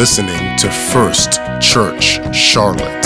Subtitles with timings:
[0.00, 3.04] listening to First Church Charlotte.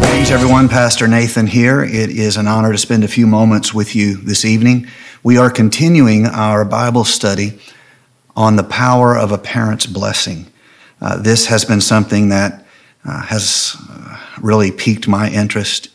[0.00, 0.66] Greetings, everyone.
[0.70, 1.84] Pastor Nathan here.
[1.84, 4.86] It is an honor to spend a few moments with you this evening.
[5.22, 7.60] We are continuing our Bible study
[8.34, 10.46] on the power of a parent's blessing.
[10.98, 12.64] Uh, this has been something that
[13.04, 15.90] uh, has uh, really piqued my interest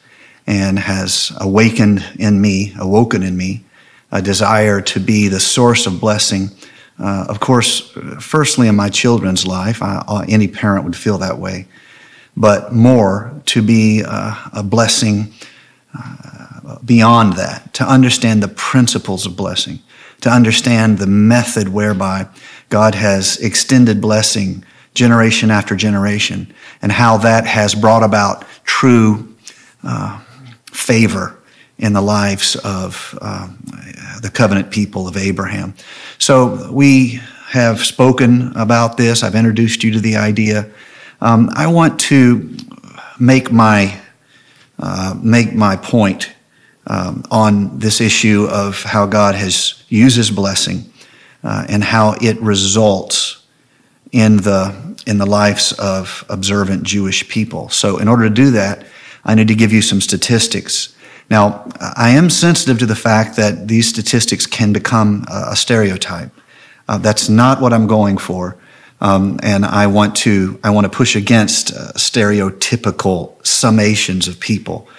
[0.45, 3.63] and has awakened in me, awoken in me,
[4.11, 6.52] a desire to be the source of blessing.
[7.01, 11.39] Uh, of course, firstly in my children's life, I, uh, any parent would feel that
[11.39, 11.68] way,
[12.37, 15.33] but more to be uh, a blessing
[15.97, 19.79] uh, beyond that, to understand the principles of blessing,
[20.21, 22.28] to understand the method whereby
[22.69, 29.36] God has extended blessing generation after generation, and how that has brought about true
[29.83, 30.20] uh,
[30.71, 31.36] favor
[31.79, 33.58] in the lives of um,
[34.22, 35.73] the covenant people of Abraham.
[36.17, 39.23] So we have spoken about this.
[39.23, 40.70] I've introduced you to the idea.
[41.20, 42.56] Um, I want to
[43.20, 44.00] make my
[44.80, 46.34] uh, make my point
[46.88, 50.92] um, on this issue of how God has used His blessing
[51.44, 53.45] uh, and how it results
[54.12, 57.70] in the in the lives of observant Jewish people.
[57.70, 58.86] So, in order to do that,
[59.23, 60.95] I need to give you some statistics.
[61.32, 66.30] Now, I am sensitive to the fact that these statistics can become a stereotype.
[66.90, 68.58] Uh, that's not what I'm going for.
[69.00, 74.90] Um, and I want to I want to push against uh, stereotypical summations of people.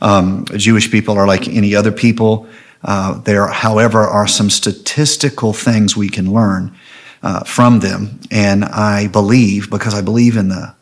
[0.00, 2.48] Um, Jewish people are like any other people.
[2.82, 6.74] Uh, there, however, are some statistical things we can learn
[7.22, 10.74] uh, from them, and I believe because I believe in the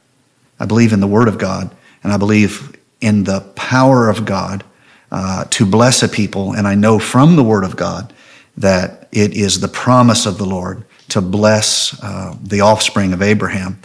[0.60, 1.74] I believe in the Word of God,
[2.04, 4.64] and I believe in the power of God
[5.10, 6.52] uh, to bless a people.
[6.52, 8.12] And I know from the Word of God
[8.56, 13.78] that it is the promise of the Lord to bless uh, the offspring of Abraham.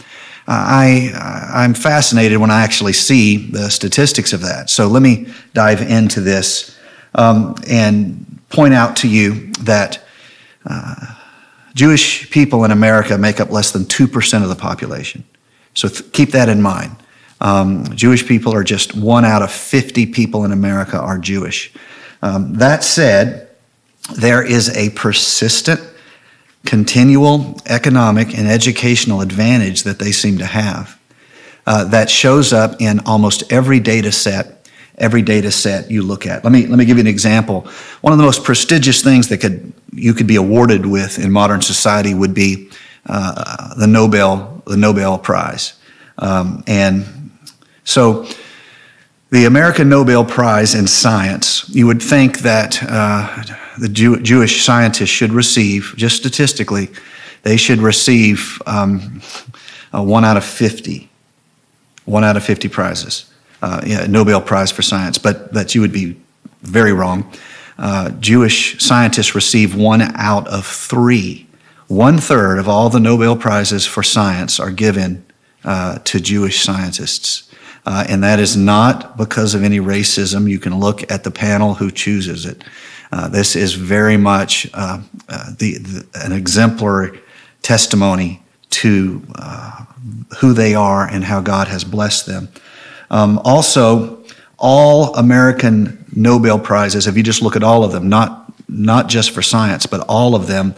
[0.48, 4.70] Uh, I, I'm fascinated when I actually see the statistics of that.
[4.70, 6.78] So let me dive into this
[7.14, 10.04] um, and point out to you that
[10.64, 11.14] uh,
[11.74, 15.24] Jewish people in America make up less than 2% of the population.
[15.74, 16.94] So th- keep that in mind.
[17.40, 21.72] Um, Jewish people are just one out of 50 people in America are Jewish.
[22.22, 23.48] Um, that said,
[24.16, 25.80] there is a persistent,
[26.64, 30.98] continual economic and educational advantage that they seem to have
[31.66, 34.56] uh, that shows up in almost every data set
[34.98, 36.42] every data set you look at.
[36.42, 37.68] Let me, let me give you an example.
[38.00, 41.60] One of the most prestigious things that could, you could be awarded with in modern
[41.60, 42.70] society would be
[43.04, 45.74] uh, the Nobel, the Nobel Prize.
[46.18, 47.04] Um, and
[47.86, 48.26] so,
[49.30, 53.44] the American Nobel Prize in Science, you would think that uh,
[53.78, 56.90] the Jew- Jewish scientists should receive, just statistically,
[57.42, 59.22] they should receive um,
[59.92, 61.08] one out of 50.
[62.04, 63.32] One out of 50 prizes.
[63.62, 66.16] Uh, yeah, Nobel Prize for Science, but that you would be
[66.62, 67.32] very wrong.
[67.78, 71.46] Uh, Jewish scientists receive one out of three.
[71.86, 75.24] One third of all the Nobel Prizes for science are given
[75.64, 77.45] uh, to Jewish scientists.
[77.86, 80.50] Uh, and that is not because of any racism.
[80.50, 82.64] You can look at the panel who chooses it.
[83.12, 87.20] Uh, this is very much uh, uh the, the, an exemplary
[87.62, 89.84] testimony to uh,
[90.38, 92.48] who they are and how God has blessed them.
[93.08, 94.24] Um, also,
[94.58, 99.30] all American Nobel Prizes, if you just look at all of them, not, not just
[99.30, 100.74] for science, but all of them,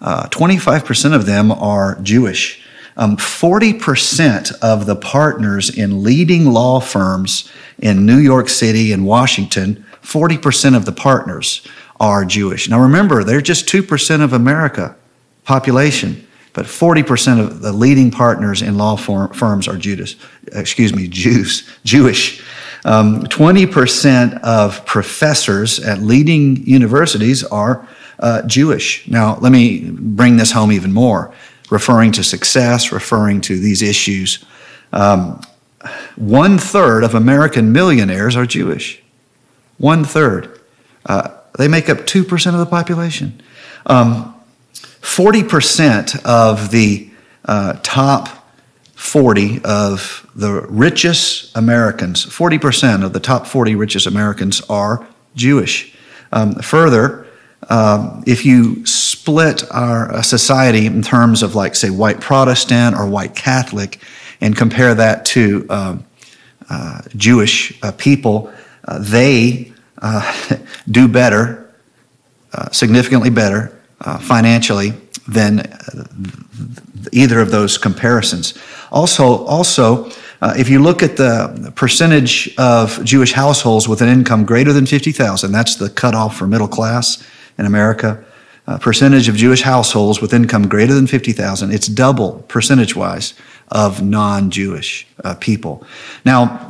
[0.00, 2.64] 25% uh, of them are Jewish.
[2.98, 7.48] Um, 40% of the partners in leading law firms
[7.78, 11.66] in New York City and Washington, 40% of the partners
[12.00, 12.68] are Jewish.
[12.68, 14.96] Now remember, they're just 2% of America
[15.44, 20.16] population, but 40% of the leading partners in law firms are Judas,
[20.52, 22.42] excuse me, Jews, Jewish.
[22.84, 27.86] Um, 20% of professors at leading universities are
[28.18, 29.06] uh, Jewish.
[29.08, 31.32] Now, let me bring this home even more
[31.70, 34.44] referring to success, referring to these issues.
[34.92, 35.40] Um,
[36.16, 39.02] one third of American millionaires are Jewish.
[39.78, 40.60] One third.
[41.06, 43.40] Uh, they make up 2% of the population.
[43.86, 44.34] Um,
[44.72, 47.10] 40% of the
[47.44, 48.28] uh, top
[48.94, 55.96] 40 of the richest Americans, 40% of the top 40 richest Americans are Jewish.
[56.32, 57.27] Um, further,
[57.68, 63.34] um, if you split our society in terms of, like, say, white Protestant or white
[63.34, 64.00] Catholic,
[64.40, 66.04] and compare that to um,
[66.70, 68.52] uh, Jewish uh, people,
[68.86, 70.56] uh, they uh,
[70.90, 71.74] do better,
[72.52, 74.92] uh, significantly better, uh, financially
[75.26, 76.04] than uh,
[77.12, 78.54] either of those comparisons.
[78.90, 84.44] Also, also uh, if you look at the percentage of Jewish households with an income
[84.44, 87.22] greater than 50,000, that's the cutoff for middle class
[87.58, 88.24] in America.
[88.66, 93.34] Uh, percentage of Jewish households with income greater than 50,000, it's double percentage wise
[93.68, 95.86] of non Jewish uh, people.
[96.24, 96.68] Now,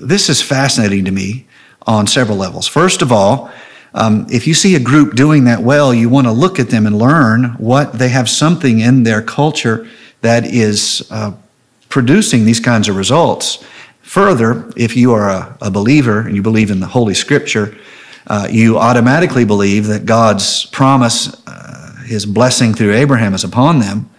[0.00, 1.46] this is fascinating to me
[1.86, 2.66] on several levels.
[2.66, 3.50] First of all,
[3.94, 6.86] um, if you see a group doing that well, you want to look at them
[6.86, 9.88] and learn what they have something in their culture
[10.20, 11.32] that is uh,
[11.88, 13.64] producing these kinds of results.
[14.02, 17.76] Further, if you are a, a believer and you believe in the Holy Scripture,
[18.28, 24.10] uh, you automatically believe that God's promise, uh, His blessing through Abraham is upon them.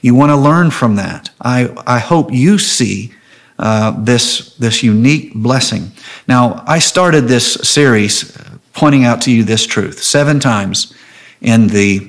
[0.00, 1.30] You want to learn from that.
[1.40, 3.12] I, I hope you see
[3.58, 5.90] uh, this, this unique blessing.
[6.26, 8.36] Now, I started this series
[8.72, 10.94] pointing out to you this truth seven times
[11.40, 12.08] in the,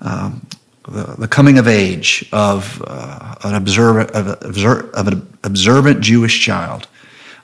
[0.00, 0.46] um,
[0.86, 4.26] the, the, coming of age of, uh, an, observant, of,
[4.94, 6.86] of, an observant Jewish child.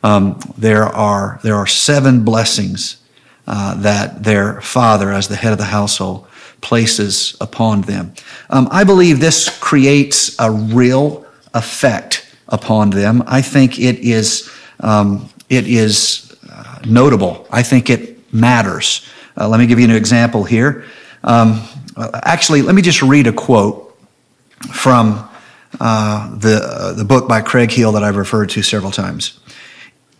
[0.03, 3.00] Um, there, are, there are seven blessings
[3.47, 6.27] uh, that their father, as the head of the household,
[6.61, 8.13] places upon them.
[8.51, 13.23] Um, I believe this creates a real effect upon them.
[13.27, 14.51] I think it is,
[14.81, 17.47] um, it is uh, notable.
[17.51, 19.07] I think it matters.
[19.37, 20.85] Uh, let me give you an example here.
[21.25, 21.63] Um,
[21.97, 23.99] actually, let me just read a quote
[24.73, 25.29] from
[25.79, 29.39] uh, the, uh, the book by Craig Hill that I've referred to several times.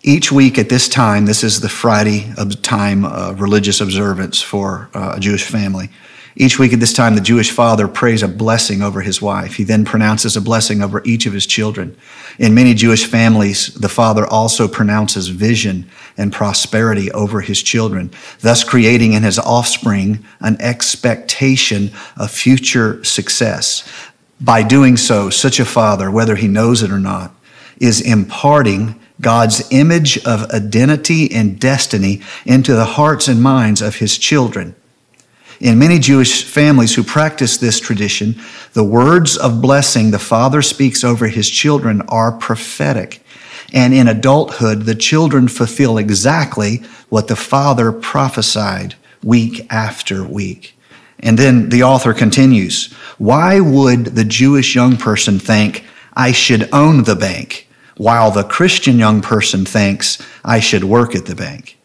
[0.03, 3.05] Each week at this time, this is the Friday of time
[3.39, 5.91] religious observance for uh, a Jewish family.
[6.37, 9.57] Each week at this time, the Jewish father prays a blessing over his wife.
[9.57, 11.99] He then pronounces a blessing over each of his children.
[12.39, 18.11] In many Jewish families, the father also pronounces vision and prosperity over his children,
[18.41, 23.87] thus creating in his offspring an expectation of future success.
[24.41, 27.35] By doing so, such a father, whether he knows it or not,
[27.79, 34.19] is imparting God's image of identity and destiny into the hearts and minds of his
[34.19, 34.75] children.
[35.61, 38.41] In many Jewish families who practice this tradition,
[38.73, 43.23] the words of blessing the father speaks over his children are prophetic.
[43.73, 46.79] And in adulthood, the children fulfill exactly
[47.11, 50.77] what the father prophesied week after week.
[51.19, 55.85] And then the author continues Why would the Jewish young person think,
[56.15, 57.69] I should own the bank,
[58.01, 61.77] while the Christian young person thinks, I should work at the bank?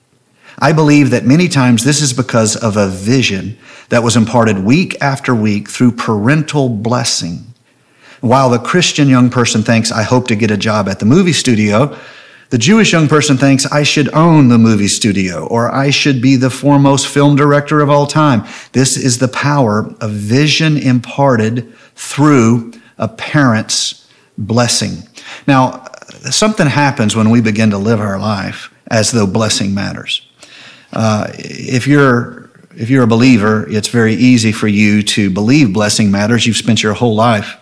[0.57, 3.57] I believe that many times this is because of a vision
[3.89, 7.53] that was imparted week after week through parental blessing.
[8.21, 11.33] While the Christian young person thinks, I hope to get a job at the movie
[11.33, 11.97] studio,
[12.49, 16.37] the Jewish young person thinks, I should own the movie studio or I should be
[16.37, 18.47] the foremost film director of all time.
[18.71, 24.04] This is the power of vision imparted through a parent's
[24.37, 25.07] blessing.
[25.47, 25.85] Now,
[26.29, 30.27] something happens when we begin to live our life as though blessing matters.
[30.93, 32.45] Uh, if you're
[32.77, 36.45] if you're a believer, it's very easy for you to believe blessing matters.
[36.45, 37.55] You've spent your whole life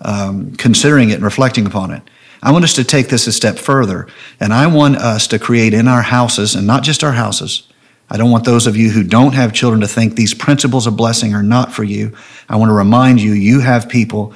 [0.00, 2.02] um, considering it and reflecting upon it.
[2.42, 4.06] I want us to take this a step further,
[4.38, 7.64] and I want us to create in our houses, and not just our houses.
[8.08, 10.96] I don't want those of you who don't have children to think these principles of
[10.96, 12.16] blessing are not for you.
[12.48, 14.34] I want to remind you, you have people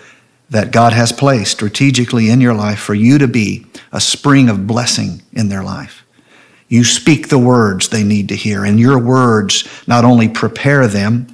[0.54, 4.68] that God has placed strategically in your life for you to be a spring of
[4.68, 6.06] blessing in their life.
[6.68, 11.26] You speak the words they need to hear, and your words not only prepare them,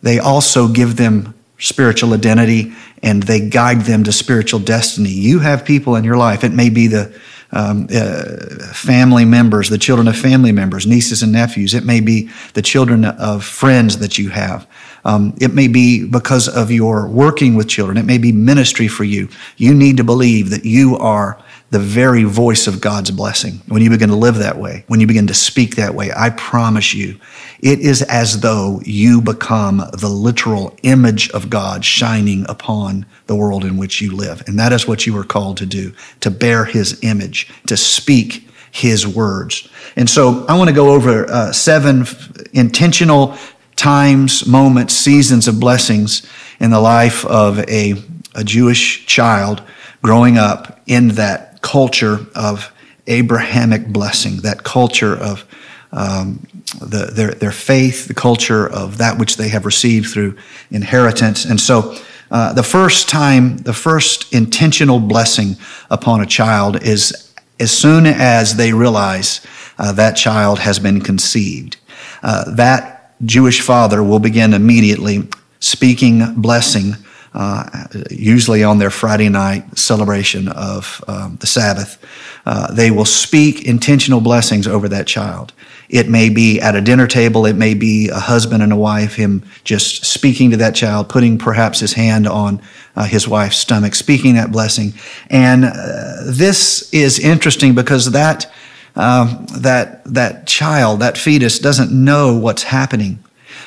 [0.00, 5.10] they also give them spiritual identity and they guide them to spiritual destiny.
[5.10, 6.44] You have people in your life.
[6.44, 7.12] It may be the
[7.52, 11.74] um, uh, family members, the children of family members, nieces and nephews.
[11.74, 14.66] It may be the children of friends that you have.
[15.04, 17.96] Um, it may be because of your working with children.
[17.98, 19.28] It may be ministry for you.
[19.56, 21.41] You need to believe that you are
[21.72, 23.62] the very voice of God's blessing.
[23.66, 26.28] When you begin to live that way, when you begin to speak that way, I
[26.28, 27.18] promise you,
[27.60, 33.64] it is as though you become the literal image of God shining upon the world
[33.64, 34.42] in which you live.
[34.46, 38.46] And that is what you are called to do, to bear his image, to speak
[38.70, 39.66] his words.
[39.96, 42.04] And so I want to go over uh, seven
[42.52, 43.34] intentional
[43.76, 47.94] times, moments, seasons of blessings in the life of a,
[48.34, 49.62] a Jewish child
[50.02, 52.72] growing up in that culture of
[53.06, 55.44] Abrahamic blessing, that culture of
[55.92, 56.46] um,
[56.80, 60.36] the, their, their faith, the culture of that which they have received through
[60.70, 61.44] inheritance.
[61.44, 61.96] And so,
[62.30, 65.56] uh, the first time, the first intentional blessing
[65.90, 69.46] upon a child is as soon as they realize
[69.78, 71.76] uh, that child has been conceived.
[72.22, 75.28] Uh, that Jewish father will begin immediately
[75.60, 76.96] speaking blessing,
[77.34, 81.98] uh, usually on their Friday night celebration of um, the Sabbath.
[82.44, 85.52] Uh, they will speak intentional blessings over that child.
[85.88, 89.14] It may be at a dinner table, it may be a husband and a wife,
[89.14, 92.62] him just speaking to that child, putting perhaps his hand on
[92.96, 94.94] uh, his wife's stomach, speaking that blessing.
[95.28, 98.50] And uh, this is interesting because that,
[98.96, 103.21] um, that, that child, that fetus, doesn't know what's happening.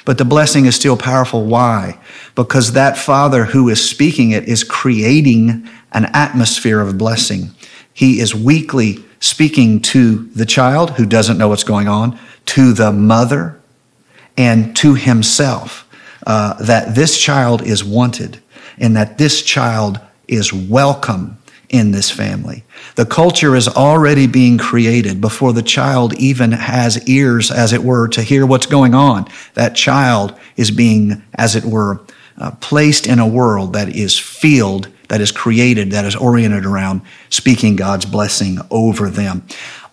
[0.05, 1.45] But the blessing is still powerful.
[1.45, 1.99] Why?
[2.35, 7.49] Because that father who is speaking it is creating an atmosphere of blessing.
[7.93, 12.91] He is weekly speaking to the child who doesn't know what's going on, to the
[12.91, 13.59] mother,
[14.37, 15.87] and to himself
[16.27, 18.41] uh, that this child is wanted
[18.77, 21.37] and that this child is welcome
[21.75, 22.63] in this family.
[22.95, 28.07] The culture is already being created before the child even has ears, as it were,
[28.09, 29.27] to hear what's going on.
[29.53, 32.01] That child is being, as it were,
[32.37, 37.01] uh, placed in a world that is filled, that is created, that is oriented around
[37.29, 39.43] speaking God's blessing over them.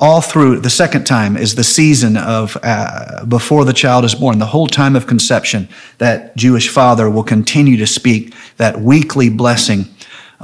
[0.01, 4.39] All through the second time is the season of uh, before the child is born,
[4.39, 9.85] the whole time of conception, that Jewish father will continue to speak that weekly blessing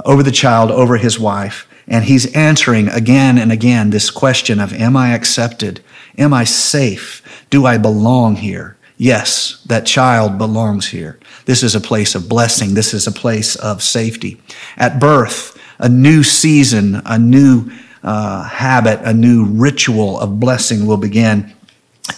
[0.05, 1.67] over the child, over his wife.
[1.87, 5.81] And he's answering again and again this question of, am I accepted?
[6.17, 7.23] Am I safe?
[7.49, 8.77] Do I belong here?
[8.97, 11.19] Yes, that child belongs here.
[11.45, 12.73] This is a place of blessing.
[12.73, 14.41] This is a place of safety.
[14.77, 17.71] At birth, a new season, a new
[18.03, 21.53] uh, habit, a new ritual of blessing will begin.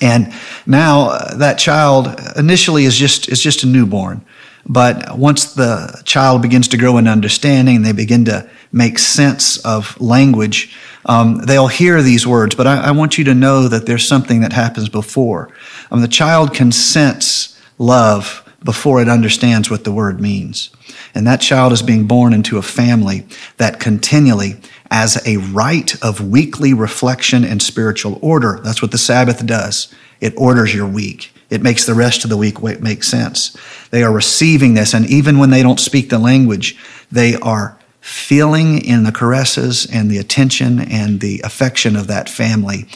[0.01, 0.33] And
[0.65, 4.25] now uh, that child initially is just, is just a newborn.
[4.65, 9.99] But once the child begins to grow in understanding, they begin to make sense of
[9.99, 10.75] language,
[11.05, 12.55] um, they'll hear these words.
[12.55, 15.49] But I, I, want you to know that there's something that happens before.
[15.89, 20.69] Um, the child can sense love before it understands what the word means.
[21.15, 23.25] And that child is being born into a family
[23.57, 24.55] that continually,
[24.89, 29.93] as a rite of weekly reflection and spiritual order, that's what the Sabbath does.
[30.19, 31.33] It orders your week.
[31.51, 33.55] It makes the rest of the week make sense.
[33.91, 36.77] They are receiving this, and even when they don't speak the language,
[37.11, 42.87] they are feeling in the caresses and the attention and the affection of that family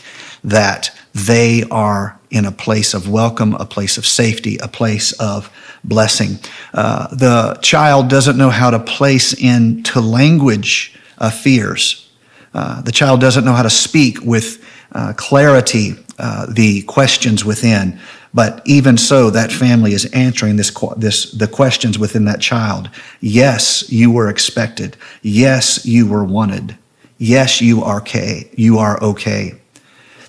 [0.43, 5.51] that they are in a place of welcome, a place of safety, a place of
[5.83, 6.39] blessing.
[6.73, 12.09] Uh, the child doesn't know how to place into language uh, fears.
[12.53, 17.99] Uh, the child doesn't know how to speak with uh, clarity uh, the questions within.
[18.35, 22.89] But even so, that family is answering this, this, the questions within that child.
[23.21, 24.97] Yes, you were expected.
[25.21, 26.77] Yes, you were wanted.
[27.17, 28.51] Yes, you are okay.
[28.57, 29.55] You are okay.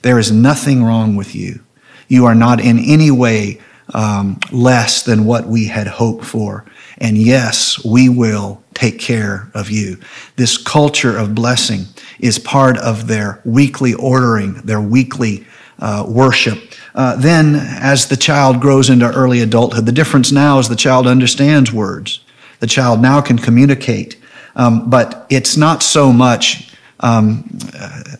[0.02, 1.58] There is nothing wrong with you.
[2.06, 3.60] You are not in any way
[3.92, 6.64] um, less than what we had hoped for.
[6.98, 9.98] And yes, we will take care of you.
[10.36, 11.86] This culture of blessing
[12.20, 15.44] is part of their weekly ordering, their weekly
[15.78, 16.58] uh, worship.
[16.94, 21.06] Uh, then, as the child grows into early adulthood, the difference now is the child
[21.06, 22.20] understands words.
[22.60, 24.16] The child now can communicate.
[24.56, 27.44] Um, but it's not so much, um,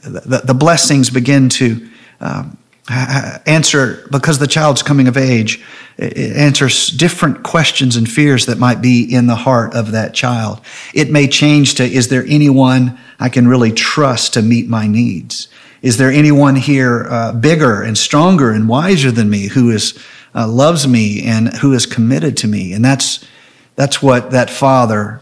[0.03, 1.89] the, the, blessings begin to
[2.21, 2.59] um,
[3.47, 5.65] answer, because the child's coming of age,
[5.97, 10.61] it answers different questions and fears that might be in the heart of that child.
[10.93, 15.49] It may change to, is there anyone I can really trust to meet my needs?
[15.83, 19.99] Is there anyone here uh, bigger and stronger and wiser than me who is
[20.35, 22.73] uh, loves me and who is committed to me?
[22.73, 23.25] And that's
[23.75, 25.21] that's what that father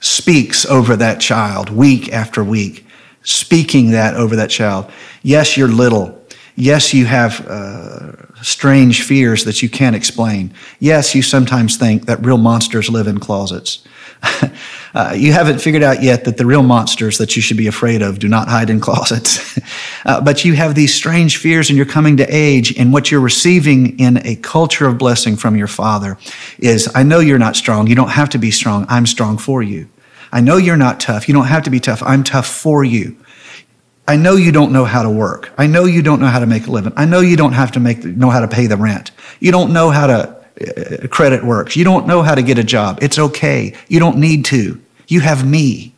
[0.00, 2.86] speaks over that child week after week,
[3.22, 4.90] speaking that over that child.
[5.22, 6.18] Yes, you're little.
[6.56, 10.52] Yes, you have uh, strange fears that you can't explain.
[10.78, 13.84] Yes, you sometimes think that real monsters live in closets.
[14.94, 18.02] uh, you haven't figured out yet that the real monsters that you should be afraid
[18.02, 19.58] of do not hide in closets.
[20.04, 23.20] uh, but you have these strange fears and you're coming to age, and what you're
[23.20, 26.18] receiving in a culture of blessing from your father
[26.58, 27.86] is I know you're not strong.
[27.86, 28.86] You don't have to be strong.
[28.88, 29.88] I'm strong for you.
[30.32, 31.28] I know you're not tough.
[31.28, 32.02] You don't have to be tough.
[32.02, 33.16] I'm tough for you.
[34.06, 35.52] I know you don't know how to work.
[35.56, 36.92] I know you don't know how to make a living.
[36.96, 39.12] I know you don't have to make know how to pay the rent.
[39.38, 40.39] You don't know how to
[41.10, 41.76] credit works.
[41.76, 42.98] You don't know how to get a job.
[43.02, 43.74] It's okay.
[43.88, 44.80] You don't need to.
[45.08, 45.94] You have me.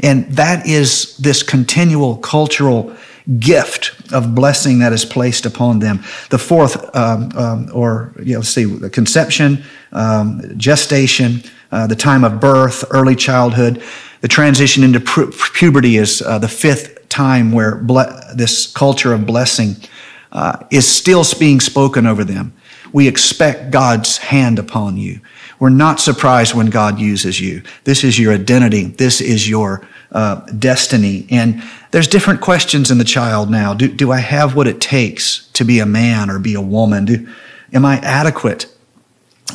[0.00, 2.94] And that is this continual cultural
[3.38, 6.04] gift of blessing that is placed upon them.
[6.30, 11.42] The fourth, um, um, or you know, see, the conception, um, gestation,
[11.72, 13.82] uh, the time of birth, early childhood,
[14.20, 19.26] the transition into pu- puberty is uh, the fifth time where ble- this culture of
[19.26, 19.76] blessing
[20.32, 22.52] uh, is still being spoken over them
[22.94, 25.20] we expect God's hand upon you.
[25.58, 27.64] We're not surprised when God uses you.
[27.82, 28.84] This is your identity.
[28.84, 31.26] This is your uh, destiny.
[31.28, 31.60] And
[31.90, 33.74] there's different questions in the child now.
[33.74, 37.04] Do, do I have what it takes to be a man or be a woman?
[37.04, 37.28] Do,
[37.72, 38.72] am I adequate?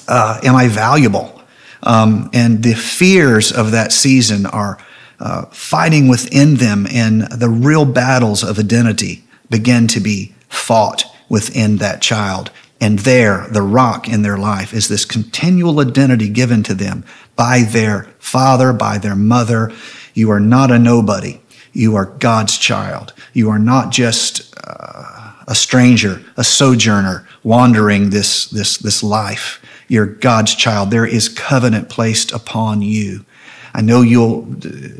[0.05, 1.41] Uh, am I valuable?
[1.84, 4.84] Um, and the fears of that season are
[5.22, 11.77] uh, fighting within them, and the real battles of identity begin to be fought within
[11.77, 12.51] that child.
[12.82, 17.04] And there, the rock in their life is this continual identity given to them
[17.36, 19.72] by their father, by their mother.
[20.14, 21.42] You are not a nobody.
[21.74, 23.14] You are God's child.
[23.34, 29.62] You are not just uh, a stranger, a sojourner wandering this, this, this life.
[29.88, 30.92] You're God's child.
[30.92, 33.26] There is covenant placed upon you.
[33.74, 34.48] I know you'll,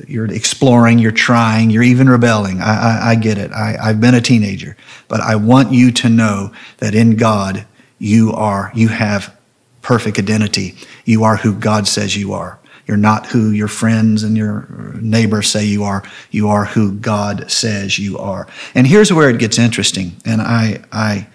[0.08, 2.62] you're exploring, you're trying, you're even rebelling.
[2.62, 3.52] I, I, I get it.
[3.52, 7.66] I, I've been a teenager, but I want you to know that in God,
[8.00, 9.36] you are, you have
[9.82, 10.76] perfect identity.
[11.06, 12.60] You are who God says you are.
[12.88, 14.68] You're not who your friends and your
[15.00, 16.04] neighbors say you are.
[16.32, 18.48] You are who God says you are.
[18.74, 20.14] And here's where it gets interesting.
[20.26, 21.28] And I, I,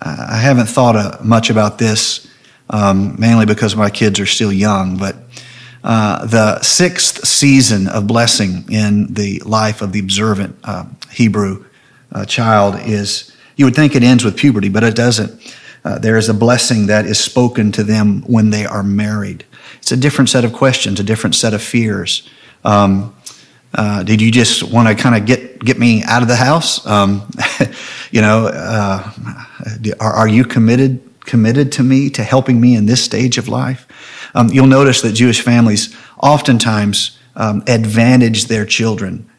[0.00, 2.26] I haven't thought uh, much about this,
[2.70, 5.16] um, mainly because my kids are still young, but
[5.84, 11.64] uh, the sixth season of blessing in the life of the observant uh, Hebrew
[12.10, 15.54] uh, child is, you would think it ends with puberty, but it doesn't.
[15.86, 19.44] Uh, there is a blessing that is spoken to them when they are married.
[19.78, 22.28] It's a different set of questions, a different set of fears.
[22.64, 23.14] Um,
[23.72, 26.84] uh, did you just want to kind of get get me out of the house?
[26.86, 27.30] Um,
[28.10, 29.12] you know, uh,
[30.00, 33.86] are, are you committed committed to me to helping me in this stage of life?
[34.34, 39.30] Um, you'll notice that Jewish families oftentimes um, advantage their children.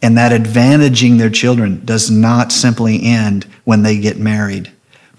[0.00, 4.72] And that advantaging their children does not simply end when they get married,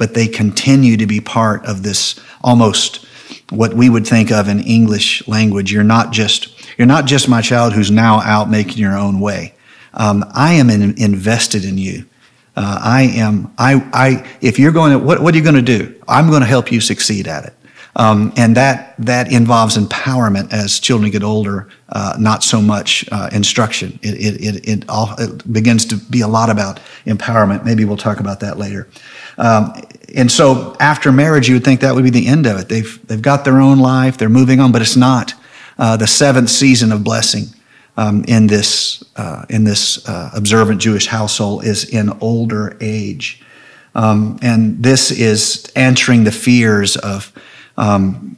[0.03, 3.05] but they continue to be part of this almost
[3.51, 5.71] what we would think of in English language.
[5.71, 9.55] You're not just, you're not just my child who's now out making your own way.
[9.93, 12.05] Um, I am in, invested in you.
[12.57, 15.61] Uh, I am, I, I, if you're going to, what, what are you going to
[15.61, 15.95] do?
[16.05, 17.53] I'm going to help you succeed at it.
[17.95, 23.29] Um, and that, that involves empowerment as children get older, uh, not so much uh,
[23.31, 23.99] instruction.
[24.01, 27.63] It, it, it, it, all, it, begins to be a lot about empowerment.
[27.63, 28.87] Maybe we'll talk about that later.
[29.37, 29.73] Um,
[30.15, 32.69] and so after marriage, you would think that would be the end of it.
[32.69, 35.33] They've, they've got their own life, they're moving on, but it's not.
[35.77, 37.45] Uh, the seventh season of blessing
[37.97, 43.41] um, in this, uh, in this uh, observant Jewish household is in older age.
[43.95, 47.31] Um, and this is answering the fears of
[47.77, 48.37] um,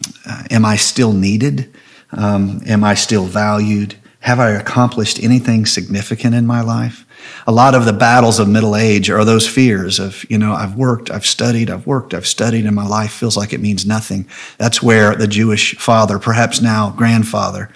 [0.50, 1.74] am I still needed?
[2.12, 3.96] Um, am I still valued?
[4.26, 7.06] Have I accomplished anything significant in my life?
[7.46, 10.76] A lot of the battles of middle age are those fears of, you know, I've
[10.76, 14.28] worked, I've studied, I've worked, I've studied, and my life feels like it means nothing.
[14.58, 17.70] That's where the Jewish father, perhaps now grandfather,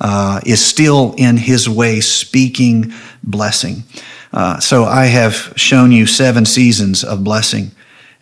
[0.00, 2.92] uh, is still in his way speaking
[3.24, 3.82] blessing.
[4.32, 7.72] Uh, so I have shown you seven seasons of blessing,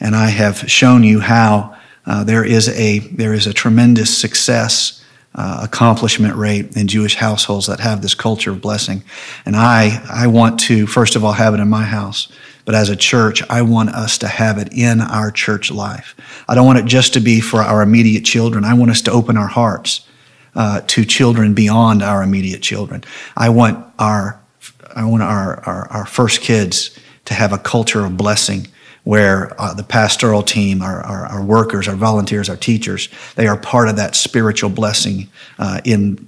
[0.00, 5.03] and I have shown you how uh, there is a there is a tremendous success
[5.34, 9.02] uh, accomplishment rate in Jewish households that have this culture of blessing,
[9.44, 12.28] and I I want to first of all have it in my house,
[12.64, 16.14] but as a church I want us to have it in our church life.
[16.48, 18.64] I don't want it just to be for our immediate children.
[18.64, 20.06] I want us to open our hearts
[20.54, 23.02] uh, to children beyond our immediate children.
[23.36, 24.40] I want our
[24.94, 28.68] I want our, our, our first kids to have a culture of blessing
[29.04, 33.56] where uh, the pastoral team, our, our, our, workers, our volunteers, our teachers, they are
[33.56, 36.18] part of that spiritual blessing uh, in,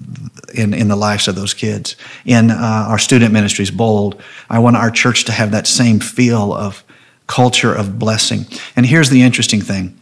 [0.54, 1.96] in, in the lives of those kids.
[2.26, 6.52] In uh, our student ministries, Bold, I want our church to have that same feel
[6.52, 6.84] of
[7.26, 8.44] culture of blessing.
[8.76, 9.98] And here's the interesting thing,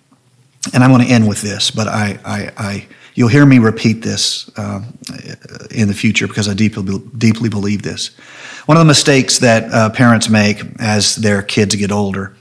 [0.74, 4.02] and I want to end with this, but I, I, I you'll hear me repeat
[4.02, 4.82] this uh,
[5.70, 8.08] in the future because I deeply, deeply believe this.
[8.66, 12.34] One of the mistakes that uh, parents make as their kids get older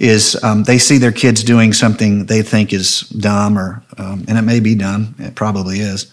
[0.00, 4.38] is um, they see their kids doing something they think is dumb, or um, and
[4.38, 6.10] it may be dumb, it probably is,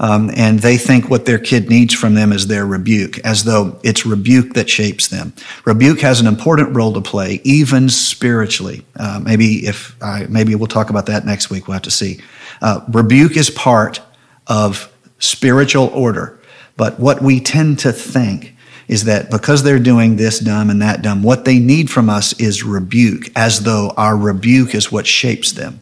[0.00, 3.78] um, and they think what their kid needs from them is their rebuke, as though
[3.84, 5.32] it's rebuke that shapes them.
[5.64, 8.84] Rebuke has an important role to play, even spiritually.
[8.96, 11.68] Uh, maybe if I, maybe we'll talk about that next week.
[11.68, 12.20] We'll have to see.
[12.60, 14.02] Uh, rebuke is part
[14.48, 16.40] of spiritual order,
[16.76, 18.56] but what we tend to think
[18.90, 22.38] is that because they're doing this dumb and that dumb, what they need from us
[22.40, 25.80] is rebuke, as though our rebuke is what shapes them.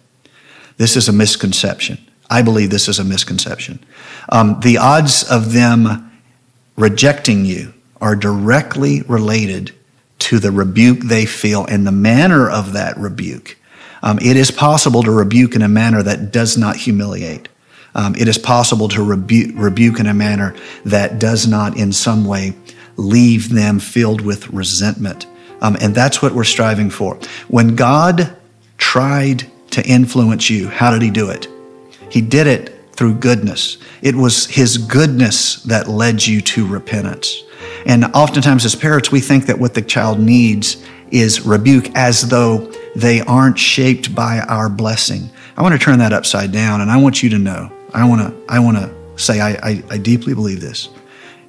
[0.77, 1.97] This is a misconception.
[2.29, 3.79] I believe this is a misconception.
[4.29, 6.13] Um, the odds of them
[6.77, 9.73] rejecting you are directly related
[10.19, 13.57] to the rebuke they feel and the manner of that rebuke
[14.03, 17.49] Um, it is possible to rebuke in a manner that does not humiliate.
[17.95, 22.25] Um, it is possible to rebu- rebuke in a manner that does not, in some
[22.25, 22.55] way,
[22.99, 25.27] leave them filled with resentment.
[25.61, 27.19] Um, and that's what we're striving for.
[27.49, 28.37] When God
[28.77, 31.49] tried to influence you, how did He do it?
[32.11, 33.79] He did it through goodness.
[34.03, 37.43] It was His goodness that led you to repentance.
[37.87, 42.71] And oftentimes, as parents, we think that what the child needs is rebuke as though
[42.95, 45.31] they aren't shaped by our blessing.
[45.57, 47.73] I want to turn that upside down, and I want you to know.
[47.95, 48.53] I want to.
[48.53, 50.89] I want to say I, I, I deeply believe this.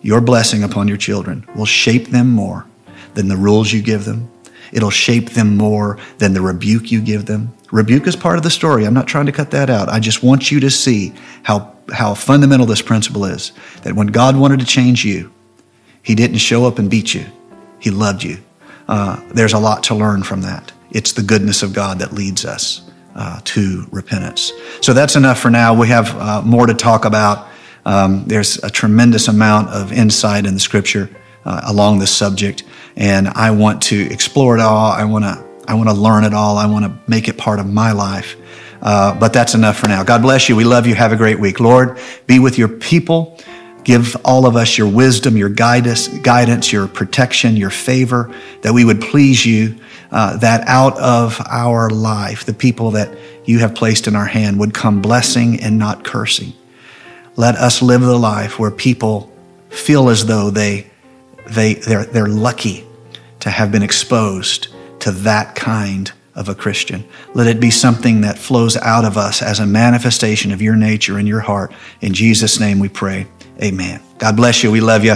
[0.01, 2.65] Your blessing upon your children will shape them more
[3.15, 4.31] than the rules you give them.
[4.71, 7.53] It'll shape them more than the rebuke you give them.
[7.71, 8.85] Rebuke is part of the story.
[8.85, 9.89] I'm not trying to cut that out.
[9.89, 13.51] I just want you to see how, how fundamental this principle is
[13.83, 15.31] that when God wanted to change you,
[16.01, 17.25] He didn't show up and beat you,
[17.79, 18.38] He loved you.
[18.88, 20.71] Uh, there's a lot to learn from that.
[20.91, 24.51] It's the goodness of God that leads us uh, to repentance.
[24.81, 25.73] So that's enough for now.
[25.73, 27.48] We have uh, more to talk about.
[27.85, 31.09] Um, there's a tremendous amount of insight in the scripture
[31.45, 32.63] uh, along this subject,
[32.95, 34.91] and I want to explore it all.
[34.91, 36.57] I want to I want to learn it all.
[36.57, 38.35] I want to make it part of my life.
[38.81, 40.03] Uh, but that's enough for now.
[40.03, 40.55] God bless you.
[40.55, 40.95] We love you.
[40.95, 41.59] Have a great week.
[41.59, 43.37] Lord, be with your people.
[43.83, 48.83] Give all of us your wisdom, your guidance, guidance, your protection, your favor, that we
[48.83, 49.79] would please you,
[50.11, 54.59] uh, that out of our life, the people that you have placed in our hand
[54.59, 56.53] would come blessing and not cursing.
[57.35, 59.31] Let us live the life where people
[59.69, 60.89] feel as though they,
[61.47, 62.85] they, they're, they're lucky
[63.41, 64.67] to have been exposed
[64.99, 67.03] to that kind of a Christian.
[67.33, 71.17] Let it be something that flows out of us as a manifestation of your nature
[71.17, 71.73] and your heart.
[72.01, 73.27] In Jesus' name we pray.
[73.61, 74.01] Amen.
[74.17, 74.71] God bless you.
[74.71, 75.15] We love you.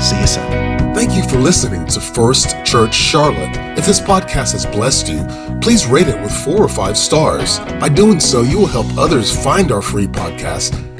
[0.00, 0.72] See you soon.
[0.94, 3.56] Thank you for listening to First Church Charlotte.
[3.78, 5.24] If this podcast has blessed you,
[5.60, 7.60] please rate it with four or five stars.
[7.80, 10.91] By doing so, you will help others find our free podcast